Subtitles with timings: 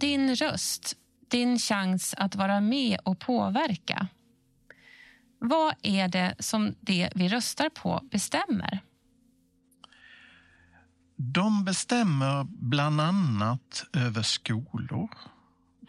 [0.00, 0.96] Din röst,
[1.28, 4.06] din chans att vara med och påverka.
[5.38, 8.80] Vad är det som det vi röstar på bestämmer?
[11.16, 15.10] De bestämmer bland annat över skolor,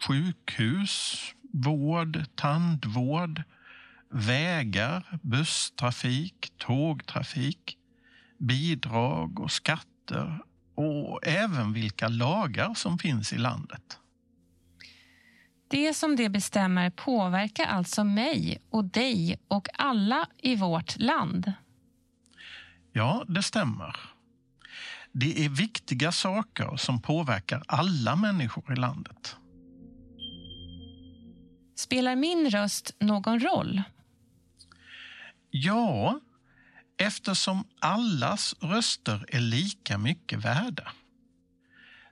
[0.00, 3.42] sjukhus, vård, tandvård,
[4.10, 7.78] vägar, busstrafik, tågtrafik,
[8.38, 10.38] bidrag och skatter
[10.74, 13.98] och även vilka lagar som finns i landet.
[15.72, 21.52] Det som det bestämmer påverkar alltså mig och dig och alla i vårt land.
[22.92, 23.96] Ja, det stämmer.
[25.12, 29.36] Det är viktiga saker som påverkar alla människor i landet.
[31.76, 33.82] Spelar min röst någon roll?
[35.50, 36.20] Ja,
[36.96, 40.92] eftersom allas röster är lika mycket värda.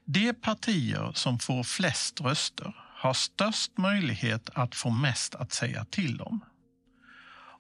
[0.05, 6.21] De partier som får flest röster har störst möjlighet att få mest att säga till
[6.21, 6.41] om.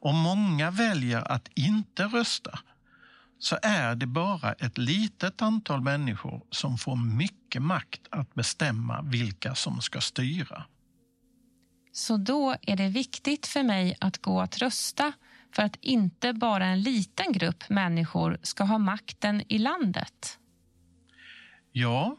[0.00, 2.58] Om många väljer att inte rösta
[3.38, 9.54] så är det bara ett litet antal människor som får mycket makt att bestämma vilka
[9.54, 10.64] som ska styra.
[11.92, 15.12] Så då är det viktigt för mig att gå att rösta
[15.54, 20.38] för att inte bara en liten grupp människor ska ha makten i landet?
[21.72, 22.16] Ja,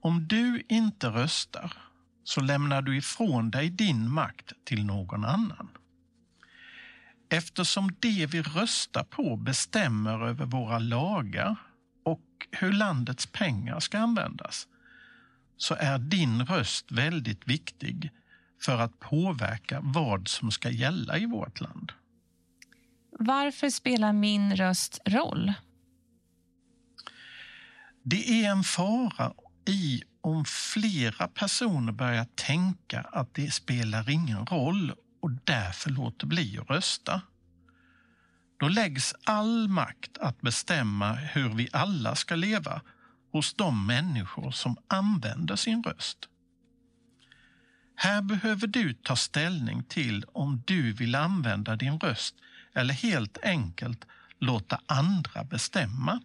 [0.00, 1.89] om du inte röstar
[2.30, 5.68] så lämnar du ifrån dig din makt till någon annan.
[7.28, 11.56] Eftersom det vi röstar på bestämmer över våra lagar
[12.04, 14.68] och hur landets pengar ska användas
[15.56, 18.10] så är din röst väldigt viktig
[18.62, 21.92] för att påverka vad som ska gälla i vårt land.
[23.10, 25.52] Varför spelar min röst roll?
[28.02, 29.32] Det är en fara
[29.66, 36.58] i om flera personer börjar tänka att det spelar ingen roll och därför låter bli
[36.58, 37.22] att rösta.
[38.56, 42.80] Då läggs all makt att bestämma hur vi alla ska leva
[43.32, 46.18] hos de människor som använder sin röst.
[47.96, 52.34] Här behöver du ta ställning till om du vill använda din röst
[52.74, 54.06] eller helt enkelt
[54.38, 56.20] låta andra bestämma.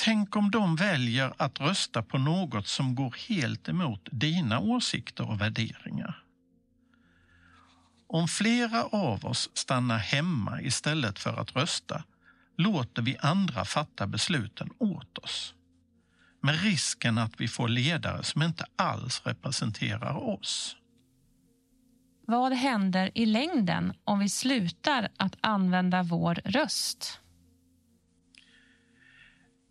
[0.00, 5.40] Tänk om de väljer att rösta på något som går helt emot dina åsikter och
[5.40, 6.22] värderingar.
[8.06, 12.04] Om flera av oss stannar hemma istället för att rösta
[12.56, 15.54] låter vi andra fatta besluten åt oss.
[16.40, 20.76] Med risken att vi får ledare som inte alls representerar oss.
[22.26, 27.20] Vad händer i längden om vi slutar att använda vår röst?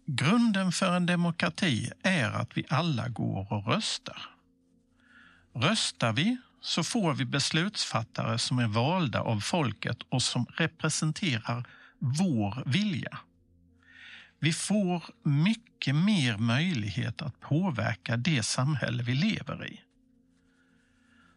[0.09, 4.29] Grunden för en demokrati är att vi alla går och röstar.
[5.53, 11.67] Röstar vi så får vi beslutsfattare som är valda av folket och som representerar
[11.99, 13.19] vår vilja.
[14.39, 19.81] Vi får mycket mer möjlighet att påverka det samhälle vi lever i.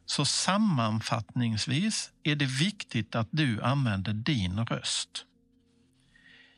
[0.06, 5.26] Så sammanfattningsvis är det viktigt att du använder din röst.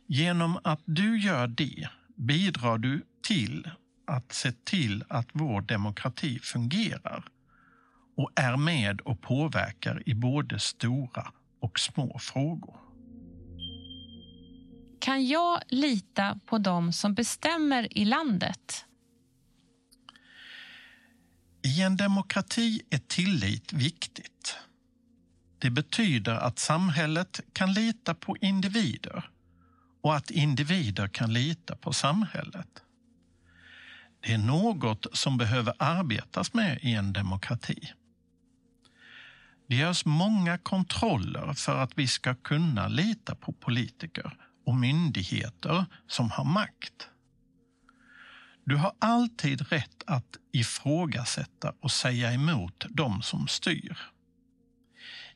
[0.06, 3.70] Genom att du gör det bidrar du till
[4.06, 7.24] att se till att vår demokrati fungerar
[8.16, 12.76] och är med och påverkar i både stora och små frågor.
[15.00, 18.84] Kan jag lita på dem som bestämmer i landet?
[21.62, 24.56] I en demokrati är tillit viktigt.
[25.58, 29.30] Det betyder att samhället kan lita på individer
[30.02, 32.82] och att individer kan lita på samhället.
[34.20, 37.92] Det är något som behöver arbetas med i en demokrati.
[39.68, 46.30] Det görs många kontroller för att vi ska kunna lita på politiker och myndigheter som
[46.30, 47.08] har makt.
[48.64, 53.98] Du har alltid rätt att ifrågasätta och säga emot de som styr.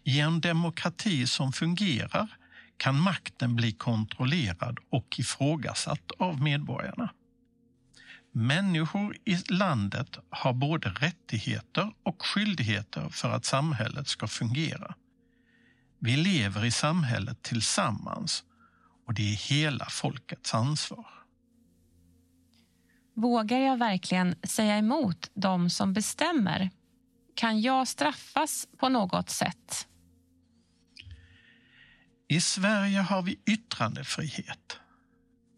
[0.05, 2.37] I en demokrati som fungerar
[2.77, 7.11] kan makten bli kontrollerad och ifrågasatt av medborgarna.
[8.33, 14.95] Människor i landet har både rättigheter och skyldigheter för att samhället ska fungera.
[15.99, 18.45] Vi lever i samhället tillsammans
[19.07, 21.07] och det är hela folkets ansvar.
[23.15, 26.71] Vågar jag verkligen säga emot de som bestämmer?
[27.35, 29.89] Kan jag straffas på något sätt?
[32.29, 34.81] I Sverige har vi yttrandefrihet.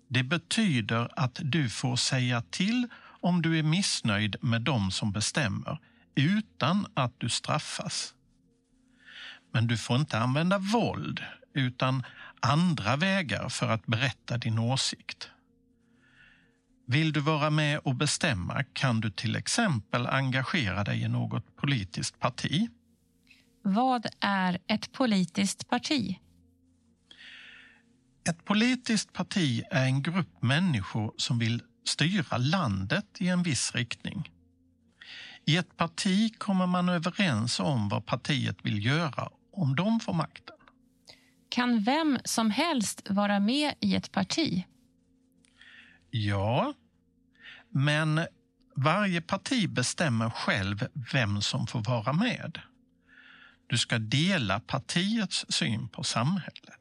[0.09, 2.89] Det betyder att du får säga till
[3.21, 5.79] om du är missnöjd med dem som bestämmer
[6.15, 8.15] utan att du straffas.
[9.53, 11.21] Men du får inte använda våld
[11.55, 12.03] utan
[12.41, 15.31] andra vägar för att berätta din åsikt.
[16.87, 22.19] Vill du vara med och bestämma kan du till exempel engagera dig i något politiskt
[22.19, 22.69] parti.
[23.63, 26.19] Vad är ett politiskt parti?
[28.29, 34.31] Ett politiskt parti är en grupp människor som vill styra landet i en viss riktning.
[35.45, 40.57] I ett parti kommer man överens om vad partiet vill göra om de får makten.
[41.49, 44.65] Kan vem som helst vara med i ett parti?
[46.11, 46.75] Ja,
[47.69, 48.21] men
[48.77, 52.61] varje parti bestämmer själv vem som får vara med.
[53.67, 56.78] Du ska dela partiets syn på samhället.